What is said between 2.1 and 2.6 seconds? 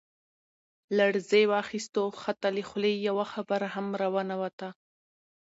حتا